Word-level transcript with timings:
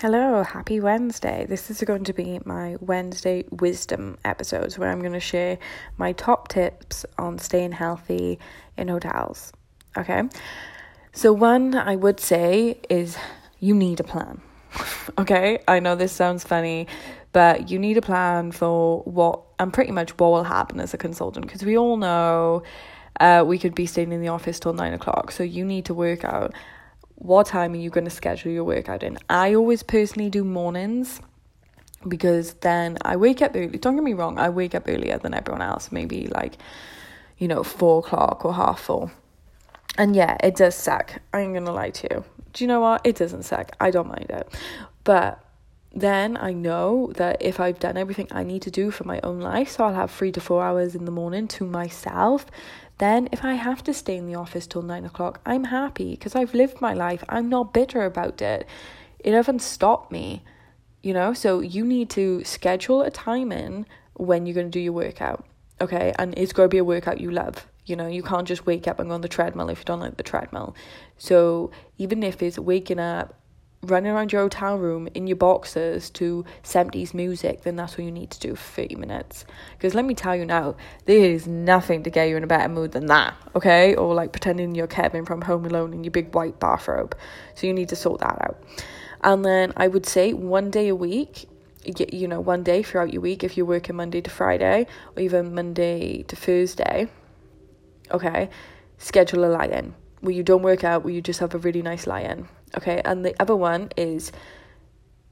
Hello, 0.00 0.44
happy 0.44 0.78
Wednesday. 0.78 1.44
This 1.48 1.72
is 1.72 1.80
going 1.80 2.04
to 2.04 2.12
be 2.12 2.38
my 2.44 2.76
Wednesday 2.78 3.44
wisdom 3.50 4.16
episodes 4.24 4.78
where 4.78 4.92
I'm 4.92 5.00
going 5.00 5.12
to 5.12 5.18
share 5.18 5.58
my 5.96 6.12
top 6.12 6.46
tips 6.46 7.04
on 7.18 7.40
staying 7.40 7.72
healthy 7.72 8.38
in 8.76 8.86
hotels. 8.86 9.52
Okay, 9.96 10.22
so 11.12 11.32
one 11.32 11.74
I 11.74 11.96
would 11.96 12.20
say 12.20 12.78
is 12.88 13.18
you 13.58 13.74
need 13.74 13.98
a 13.98 14.04
plan. 14.04 14.40
okay, 15.18 15.58
I 15.66 15.80
know 15.80 15.96
this 15.96 16.12
sounds 16.12 16.44
funny, 16.44 16.86
but 17.32 17.68
you 17.68 17.80
need 17.80 17.96
a 17.96 18.02
plan 18.02 18.52
for 18.52 19.00
what 19.00 19.42
and 19.58 19.72
pretty 19.72 19.90
much 19.90 20.16
what 20.16 20.30
will 20.30 20.44
happen 20.44 20.78
as 20.78 20.94
a 20.94 20.96
consultant 20.96 21.44
because 21.44 21.64
we 21.64 21.76
all 21.76 21.96
know 21.96 22.62
uh, 23.18 23.42
we 23.44 23.58
could 23.58 23.74
be 23.74 23.86
staying 23.86 24.12
in 24.12 24.20
the 24.20 24.28
office 24.28 24.60
till 24.60 24.74
nine 24.74 24.92
o'clock, 24.92 25.32
so 25.32 25.42
you 25.42 25.64
need 25.64 25.86
to 25.86 25.94
work 25.94 26.22
out 26.22 26.54
what 27.18 27.46
time 27.46 27.72
are 27.72 27.76
you 27.76 27.90
going 27.90 28.04
to 28.04 28.10
schedule 28.10 28.52
your 28.52 28.64
workout 28.64 29.02
in? 29.02 29.18
I 29.28 29.54
always 29.54 29.82
personally 29.82 30.30
do 30.30 30.44
mornings 30.44 31.20
because 32.06 32.54
then 32.54 32.96
I 33.02 33.16
wake 33.16 33.42
up 33.42 33.52
early. 33.56 33.78
Don't 33.78 33.96
get 33.96 34.04
me 34.04 34.12
wrong, 34.12 34.38
I 34.38 34.50
wake 34.50 34.74
up 34.74 34.84
earlier 34.86 35.18
than 35.18 35.34
everyone 35.34 35.62
else, 35.62 35.90
maybe 35.90 36.28
like, 36.28 36.58
you 37.38 37.48
know, 37.48 37.64
four 37.64 37.98
o'clock 37.98 38.44
or 38.44 38.54
half 38.54 38.80
four. 38.80 39.10
And 39.96 40.14
yeah, 40.14 40.36
it 40.44 40.54
does 40.54 40.76
suck. 40.76 41.20
I 41.32 41.40
ain't 41.40 41.54
gonna 41.54 41.72
lie 41.72 41.90
to 41.90 42.08
you. 42.10 42.24
Do 42.52 42.64
you 42.64 42.68
know 42.68 42.80
what? 42.80 43.00
It 43.04 43.16
doesn't 43.16 43.42
suck. 43.42 43.72
I 43.80 43.90
don't 43.90 44.06
mind 44.06 44.30
it. 44.30 44.48
But 45.02 45.44
then 45.92 46.36
I 46.36 46.52
know 46.52 47.12
that 47.16 47.40
if 47.40 47.58
I've 47.60 47.78
done 47.78 47.96
everything 47.96 48.28
I 48.30 48.44
need 48.44 48.62
to 48.62 48.70
do 48.70 48.90
for 48.90 49.04
my 49.04 49.20
own 49.22 49.40
life, 49.40 49.70
so 49.70 49.84
I'll 49.84 49.94
have 49.94 50.10
three 50.10 50.32
to 50.32 50.40
four 50.40 50.62
hours 50.62 50.94
in 50.94 51.04
the 51.06 51.10
morning 51.10 51.48
to 51.48 51.64
myself, 51.64 52.46
then 52.98 53.28
if 53.32 53.44
I 53.44 53.54
have 53.54 53.82
to 53.84 53.94
stay 53.94 54.16
in 54.16 54.26
the 54.26 54.34
office 54.34 54.66
till 54.66 54.82
nine 54.82 55.04
o'clock, 55.04 55.40
I'm 55.46 55.64
happy 55.64 56.10
because 56.10 56.34
I've 56.34 56.54
lived 56.54 56.80
my 56.80 56.92
life. 56.92 57.24
I'm 57.28 57.48
not 57.48 57.72
bitter 57.72 58.04
about 58.04 58.42
it. 58.42 58.66
It 59.20 59.30
doesn't 59.30 59.60
stop 59.60 60.10
me, 60.10 60.42
you 61.02 61.14
know? 61.14 61.32
So 61.32 61.60
you 61.60 61.84
need 61.84 62.10
to 62.10 62.44
schedule 62.44 63.02
a 63.02 63.10
time 63.10 63.50
in 63.52 63.86
when 64.14 64.46
you're 64.46 64.54
going 64.54 64.66
to 64.66 64.70
do 64.70 64.80
your 64.80 64.92
workout, 64.92 65.44
okay? 65.80 66.12
And 66.18 66.36
it's 66.36 66.52
going 66.52 66.68
to 66.68 66.74
be 66.74 66.78
a 66.78 66.84
workout 66.84 67.20
you 67.20 67.30
love. 67.30 67.66
You 67.86 67.96
know, 67.96 68.08
you 68.08 68.22
can't 68.22 68.46
just 68.46 68.66
wake 68.66 68.86
up 68.86 68.98
and 68.98 69.08
go 69.08 69.14
on 69.14 69.22
the 69.22 69.28
treadmill 69.28 69.70
if 69.70 69.78
you 69.78 69.84
don't 69.84 70.00
like 70.00 70.16
the 70.16 70.22
treadmill. 70.22 70.74
So 71.16 71.70
even 71.96 72.22
if 72.22 72.42
it's 72.42 72.58
waking 72.58 72.98
up 72.98 73.34
running 73.82 74.10
around 74.10 74.32
your 74.32 74.42
hotel 74.42 74.76
room 74.76 75.08
in 75.14 75.26
your 75.26 75.36
boxers 75.36 76.10
to 76.10 76.44
70s 76.64 77.14
music, 77.14 77.62
then 77.62 77.76
that's 77.76 77.96
what 77.96 78.04
you 78.04 78.10
need 78.10 78.30
to 78.30 78.40
do 78.40 78.54
for 78.56 78.82
30 78.82 78.96
minutes. 78.96 79.44
Because 79.76 79.94
let 79.94 80.04
me 80.04 80.14
tell 80.14 80.34
you 80.34 80.44
now, 80.44 80.76
there 81.04 81.30
is 81.30 81.46
nothing 81.46 82.02
to 82.02 82.10
get 82.10 82.28
you 82.28 82.36
in 82.36 82.44
a 82.44 82.48
better 82.48 82.68
mood 82.68 82.92
than 82.92 83.06
that, 83.06 83.34
okay? 83.54 83.94
Or 83.94 84.14
like 84.14 84.32
pretending 84.32 84.74
you're 84.74 84.88
Kevin 84.88 85.24
from 85.24 85.42
Home 85.42 85.64
Alone 85.64 85.92
in 85.94 86.02
your 86.02 86.10
big 86.10 86.34
white 86.34 86.58
bathrobe. 86.58 87.16
So 87.54 87.66
you 87.66 87.72
need 87.72 87.88
to 87.90 87.96
sort 87.96 88.20
that 88.20 88.38
out. 88.42 88.62
And 89.22 89.44
then 89.44 89.72
I 89.76 89.88
would 89.88 90.06
say 90.06 90.32
one 90.32 90.70
day 90.70 90.88
a 90.88 90.94
week, 90.96 91.48
you 91.84 92.26
know, 92.26 92.40
one 92.40 92.64
day 92.64 92.82
throughout 92.82 93.12
your 93.12 93.22
week, 93.22 93.44
if 93.44 93.56
you're 93.56 93.66
working 93.66 93.96
Monday 93.96 94.20
to 94.20 94.30
Friday 94.30 94.86
or 95.16 95.22
even 95.22 95.54
Monday 95.54 96.24
to 96.24 96.36
Thursday, 96.36 97.08
okay, 98.10 98.50
schedule 98.98 99.44
a 99.44 99.46
lie 99.46 99.66
in 99.66 99.94
where 100.20 100.34
you 100.34 100.42
don't 100.42 100.62
work 100.62 100.82
out, 100.82 101.04
where 101.04 101.14
you 101.14 101.20
just 101.20 101.38
have 101.38 101.54
a 101.54 101.58
really 101.58 101.80
nice 101.80 102.06
lie 102.06 102.22
in 102.22 102.48
Okay, 102.76 103.00
and 103.04 103.24
the 103.24 103.34
other 103.40 103.56
one 103.56 103.90
is 103.96 104.32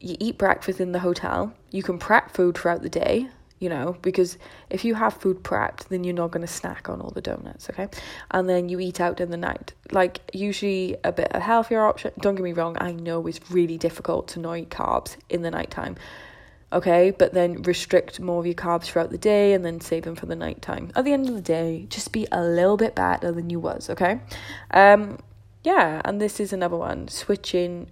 you 0.00 0.16
eat 0.18 0.38
breakfast 0.38 0.80
in 0.80 0.92
the 0.92 0.98
hotel. 0.98 1.52
You 1.70 1.82
can 1.82 1.98
prep 1.98 2.32
food 2.32 2.56
throughout 2.56 2.82
the 2.82 2.88
day, 2.88 3.28
you 3.58 3.68
know, 3.68 3.96
because 4.00 4.38
if 4.70 4.84
you 4.84 4.94
have 4.94 5.14
food 5.14 5.44
prepped, 5.44 5.88
then 5.88 6.02
you're 6.02 6.14
not 6.14 6.30
going 6.30 6.40
to 6.40 6.52
snack 6.52 6.88
on 6.88 7.00
all 7.00 7.10
the 7.10 7.20
donuts, 7.20 7.68
okay? 7.68 7.88
And 8.30 8.48
then 8.48 8.70
you 8.70 8.80
eat 8.80 9.00
out 9.00 9.20
in 9.20 9.30
the 9.30 9.36
night. 9.36 9.74
Like, 9.92 10.20
usually 10.32 10.96
a 11.04 11.12
bit 11.12 11.28
a 11.32 11.40
healthier 11.40 11.84
option. 11.84 12.12
Don't 12.20 12.34
get 12.34 12.42
me 12.42 12.54
wrong, 12.54 12.76
I 12.80 12.92
know 12.92 13.26
it's 13.26 13.50
really 13.50 13.76
difficult 13.76 14.28
to 14.28 14.40
not 14.40 14.54
eat 14.54 14.70
carbs 14.70 15.16
in 15.28 15.42
the 15.42 15.50
nighttime, 15.50 15.96
okay? 16.72 17.10
But 17.10 17.34
then 17.34 17.60
restrict 17.62 18.18
more 18.18 18.40
of 18.40 18.46
your 18.46 18.54
carbs 18.54 18.84
throughout 18.84 19.10
the 19.10 19.18
day 19.18 19.52
and 19.52 19.62
then 19.62 19.82
save 19.82 20.04
them 20.04 20.16
for 20.16 20.24
the 20.24 20.36
nighttime. 20.36 20.90
At 20.96 21.04
the 21.04 21.12
end 21.12 21.28
of 21.28 21.34
the 21.34 21.42
day, 21.42 21.84
just 21.90 22.12
be 22.12 22.26
a 22.32 22.42
little 22.42 22.78
bit 22.78 22.94
better 22.94 23.30
than 23.30 23.50
you 23.50 23.60
was, 23.60 23.90
okay? 23.90 24.22
Um, 24.70 25.18
yeah, 25.62 26.00
and 26.04 26.20
this 26.20 26.40
is 26.40 26.52
another 26.52 26.76
one 26.76 27.08
switching 27.08 27.90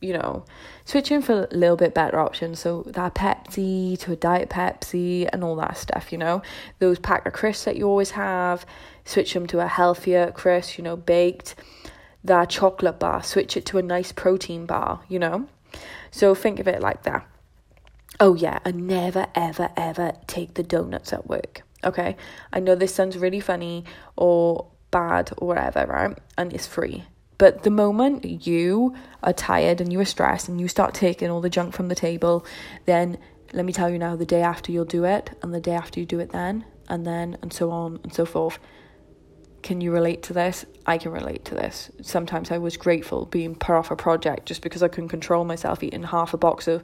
you 0.00 0.14
know, 0.14 0.44
switching 0.84 1.20
for 1.20 1.46
a 1.50 1.54
little 1.54 1.76
bit 1.76 1.94
better 1.94 2.18
options. 2.18 2.60
So 2.60 2.84
that 2.86 3.14
Pepsi 3.14 3.98
to 4.00 4.12
a 4.12 4.16
Diet 4.16 4.48
Pepsi 4.48 5.28
and 5.30 5.44
all 5.44 5.56
that 5.56 5.76
stuff, 5.76 6.10
you 6.10 6.18
know. 6.18 6.42
Those 6.78 6.98
pack 6.98 7.26
of 7.26 7.32
crisps 7.32 7.64
that 7.64 7.76
you 7.76 7.86
always 7.86 8.12
have, 8.12 8.64
switch 9.04 9.34
them 9.34 9.46
to 9.48 9.60
a 9.60 9.66
healthier 9.66 10.32
crisp, 10.32 10.78
you 10.78 10.84
know, 10.84 10.96
baked. 10.96 11.54
That 12.24 12.50
chocolate 12.50 12.98
bar, 12.98 13.22
switch 13.22 13.56
it 13.56 13.66
to 13.66 13.78
a 13.78 13.82
nice 13.82 14.12
protein 14.12 14.66
bar, 14.66 15.00
you 15.08 15.18
know. 15.18 15.48
So 16.10 16.34
think 16.34 16.58
of 16.58 16.68
it 16.68 16.80
like 16.80 17.02
that. 17.04 17.26
Oh 18.18 18.34
yeah, 18.34 18.58
and 18.64 18.86
never 18.86 19.26
ever 19.34 19.70
ever 19.76 20.12
take 20.26 20.54
the 20.54 20.62
donuts 20.62 21.12
at 21.12 21.26
work. 21.26 21.62
Okay, 21.82 22.16
I 22.52 22.60
know 22.60 22.74
this 22.74 22.94
sounds 22.94 23.16
really 23.16 23.40
funny 23.40 23.84
or 24.16 24.66
bad 24.90 25.32
or 25.36 25.48
whatever, 25.48 25.86
right? 25.86 26.18
And 26.36 26.52
it's 26.52 26.66
free. 26.66 27.04
But 27.38 27.62
the 27.62 27.70
moment 27.70 28.46
you 28.46 28.94
are 29.22 29.32
tired 29.32 29.80
and 29.80 29.90
you 29.92 29.98
are 30.00 30.04
stressed 30.04 30.48
and 30.48 30.60
you 30.60 30.68
start 30.68 30.92
taking 30.92 31.30
all 31.30 31.40
the 31.40 31.48
junk 31.48 31.72
from 31.72 31.88
the 31.88 31.94
table, 31.94 32.44
then 32.84 33.18
let 33.52 33.64
me 33.64 33.72
tell 33.72 33.88
you 33.90 33.98
now, 33.98 34.14
the 34.14 34.26
day 34.26 34.42
after 34.42 34.70
you'll 34.70 34.84
do 34.84 35.04
it, 35.04 35.30
and 35.42 35.54
the 35.54 35.60
day 35.60 35.72
after 35.72 35.98
you 35.98 36.06
do 36.06 36.20
it 36.20 36.30
then, 36.30 36.64
and 36.88 37.06
then, 37.06 37.38
and 37.42 37.52
so 37.52 37.70
on 37.70 37.98
and 38.02 38.12
so 38.12 38.24
forth. 38.24 38.58
Can 39.62 39.80
you 39.80 39.90
relate 39.90 40.22
to 40.24 40.32
this? 40.32 40.64
I 40.86 40.98
can 40.98 41.12
relate 41.12 41.44
to 41.46 41.54
this. 41.54 41.90
Sometimes 42.02 42.50
I 42.50 42.58
was 42.58 42.76
grateful 42.76 43.26
being 43.26 43.54
put 43.54 43.74
off 43.74 43.90
a 43.90 43.96
project 43.96 44.46
just 44.46 44.62
because 44.62 44.82
I 44.82 44.88
couldn't 44.88 45.08
control 45.08 45.44
myself 45.44 45.82
eating 45.82 46.02
half 46.02 46.32
a 46.32 46.38
box 46.38 46.68
of 46.68 46.82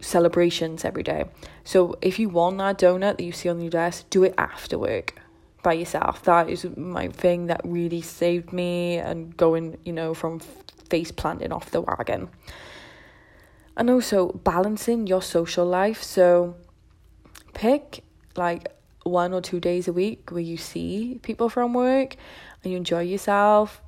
celebrations 0.00 0.84
every 0.84 1.02
day. 1.02 1.24
So 1.64 1.96
if 2.02 2.18
you 2.18 2.28
want 2.28 2.58
that 2.58 2.78
donut 2.78 3.16
that 3.16 3.24
you 3.24 3.32
see 3.32 3.48
on 3.48 3.60
your 3.60 3.70
desk, 3.70 4.06
do 4.10 4.22
it 4.22 4.34
after 4.38 4.78
work 4.78 5.14
by 5.62 5.72
yourself. 5.74 6.22
That 6.22 6.48
is 6.48 6.66
my 6.76 7.08
thing 7.08 7.46
that 7.46 7.60
really 7.64 8.02
saved 8.02 8.52
me 8.52 8.98
and 8.98 9.36
going, 9.36 9.78
you 9.84 9.92
know, 9.92 10.14
from 10.14 10.40
face 10.88 11.12
planting 11.12 11.52
off 11.52 11.70
the 11.70 11.80
wagon. 11.80 12.28
And 13.76 13.90
also 13.90 14.32
balancing 14.32 15.06
your 15.06 15.22
social 15.22 15.66
life. 15.66 16.02
So 16.02 16.56
pick 17.54 18.02
like 18.36 18.68
one 19.04 19.32
or 19.32 19.40
two 19.40 19.60
days 19.60 19.88
a 19.88 19.92
week 19.92 20.30
where 20.30 20.42
you 20.42 20.56
see 20.56 21.18
people 21.22 21.48
from 21.48 21.74
work 21.74 22.16
and 22.62 22.72
you 22.72 22.76
enjoy 22.76 23.02
yourself. 23.02 23.80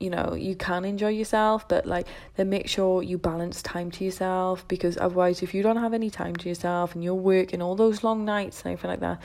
You 0.00 0.10
know, 0.10 0.34
you 0.34 0.54
can 0.56 0.84
enjoy 0.84 1.08
yourself, 1.08 1.66
but 1.68 1.86
like 1.86 2.06
then 2.36 2.50
make 2.50 2.68
sure 2.68 3.02
you 3.02 3.16
balance 3.16 3.62
time 3.62 3.90
to 3.92 4.04
yourself 4.04 4.66
because 4.68 4.98
otherwise, 4.98 5.42
if 5.42 5.54
you 5.54 5.62
don't 5.62 5.78
have 5.78 5.94
any 5.94 6.10
time 6.10 6.36
to 6.36 6.48
yourself 6.48 6.94
and 6.94 7.02
you're 7.02 7.14
working 7.14 7.62
all 7.62 7.76
those 7.76 8.04
long 8.04 8.26
nights 8.26 8.62
and 8.62 8.72
everything 8.72 8.90
like 8.90 9.00
that, 9.00 9.20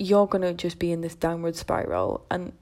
you're 0.00 0.26
going 0.26 0.42
to 0.42 0.54
just 0.54 0.78
be 0.78 0.90
in 0.90 1.02
this 1.02 1.14
downward 1.14 1.54
spiral. 1.54 2.24
And 2.30 2.52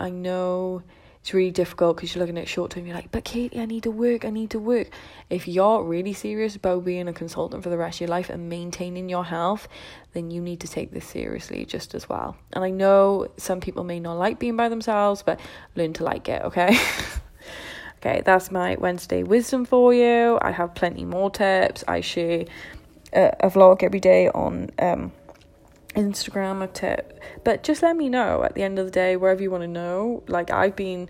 I 0.00 0.10
know 0.10 0.82
it's 1.20 1.32
really 1.32 1.52
difficult 1.52 1.96
because 1.96 2.12
you're 2.12 2.20
looking 2.20 2.38
at 2.38 2.48
short 2.48 2.72
term, 2.72 2.86
you're 2.86 2.96
like, 2.96 3.12
but 3.12 3.22
Katie, 3.22 3.60
I 3.60 3.66
need 3.66 3.84
to 3.84 3.90
work, 3.92 4.24
I 4.24 4.30
need 4.30 4.50
to 4.50 4.58
work. 4.58 4.88
If 5.30 5.46
you're 5.46 5.84
really 5.84 6.12
serious 6.12 6.56
about 6.56 6.84
being 6.84 7.06
a 7.06 7.12
consultant 7.12 7.62
for 7.62 7.68
the 7.70 7.78
rest 7.78 7.96
of 7.96 8.00
your 8.02 8.08
life 8.08 8.30
and 8.30 8.48
maintaining 8.48 9.08
your 9.08 9.24
health, 9.24 9.68
then 10.12 10.32
you 10.32 10.40
need 10.40 10.58
to 10.60 10.68
take 10.68 10.90
this 10.90 11.06
seriously 11.06 11.64
just 11.64 11.94
as 11.94 12.08
well. 12.08 12.36
And 12.52 12.64
I 12.64 12.70
know 12.70 13.28
some 13.36 13.60
people 13.60 13.84
may 13.84 14.00
not 14.00 14.14
like 14.14 14.40
being 14.40 14.56
by 14.56 14.68
themselves, 14.68 15.22
but 15.22 15.38
learn 15.76 15.92
to 15.94 16.04
like 16.04 16.28
it, 16.28 16.42
okay? 16.42 16.76
okay, 17.98 18.22
that's 18.24 18.50
my 18.50 18.76
Wednesday 18.76 19.22
wisdom 19.22 19.64
for 19.64 19.94
you. 19.94 20.36
I 20.42 20.50
have 20.50 20.74
plenty 20.74 21.04
more 21.04 21.30
tips. 21.30 21.84
I 21.86 22.00
share 22.00 22.46
a, 23.12 23.32
a 23.38 23.50
vlog 23.50 23.84
every 23.84 24.00
day 24.00 24.28
on 24.30 24.70
um 24.80 25.12
Instagram 25.94 26.62
a 26.62 26.66
tip. 26.66 27.20
But 27.44 27.62
just 27.62 27.82
let 27.82 27.96
me 27.96 28.08
know 28.08 28.44
at 28.44 28.54
the 28.54 28.62
end 28.62 28.78
of 28.78 28.86
the 28.86 28.92
day, 28.92 29.16
wherever 29.16 29.42
you 29.42 29.50
want 29.50 29.62
to 29.62 29.68
know. 29.68 30.22
Like 30.28 30.50
I've 30.50 30.76
been 30.76 31.08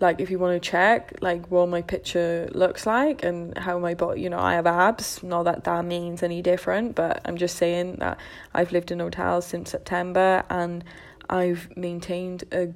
like 0.00 0.20
if 0.20 0.30
you 0.30 0.38
want 0.38 0.60
to 0.60 0.70
check 0.70 1.12
like 1.20 1.50
what 1.50 1.68
my 1.68 1.82
picture 1.82 2.48
looks 2.52 2.86
like 2.86 3.24
and 3.24 3.56
how 3.56 3.78
my 3.78 3.94
body 3.94 4.20
you 4.20 4.28
know 4.28 4.38
i 4.38 4.54
have 4.54 4.66
abs 4.66 5.22
not 5.22 5.44
that 5.44 5.64
that 5.64 5.84
means 5.84 6.22
any 6.22 6.42
different 6.42 6.94
but 6.94 7.20
i'm 7.24 7.36
just 7.36 7.56
saying 7.56 7.96
that 7.96 8.18
i've 8.54 8.72
lived 8.72 8.90
in 8.90 9.00
hotels 9.00 9.46
since 9.46 9.70
september 9.70 10.44
and 10.50 10.84
i've 11.30 11.74
maintained 11.76 12.44
a 12.52 12.68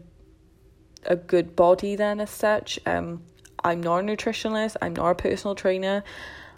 a 1.05 1.17
good 1.17 1.57
body 1.57 1.97
then 1.97 2.21
as 2.21 2.31
such 2.31 2.79
um 2.87 3.23
i'm 3.65 3.83
not 3.83 3.99
a 3.99 4.03
nutritionist 4.03 4.77
i'm 4.81 4.95
not 4.95 5.11
a 5.11 5.15
personal 5.15 5.55
trainer 5.55 6.03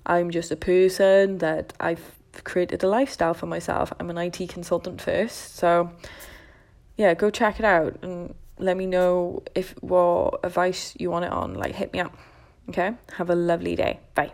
i'm 0.07 0.31
just 0.31 0.51
a 0.51 0.57
person 0.57 1.39
that 1.39 1.73
i've 1.81 2.19
created 2.45 2.83
a 2.83 2.89
lifestyle 2.89 3.35
for 3.35 3.47
myself. 3.47 3.93
I'm 3.99 4.11
an 4.11 4.19
IT 4.19 4.49
consultant 4.49 5.01
first, 5.01 5.57
so 5.57 5.91
yeah, 6.97 7.15
go 7.15 7.31
check 7.31 7.59
it 7.59 7.65
out 7.65 7.99
and 8.03 8.35
let 8.59 8.77
me 8.77 8.87
know 8.87 9.43
if 9.55 9.75
what 9.81 10.41
advice 10.45 10.95
you 10.99 11.11
want 11.11 11.25
it 11.25 11.33
on. 11.33 11.55
Like, 11.55 11.75
hit 11.75 11.93
me 11.93 12.01
up. 12.01 12.17
Okay, 12.69 12.93
have 13.15 13.31
a 13.31 13.35
lovely 13.35 13.75
day. 13.75 14.01
Bye. 14.15 14.33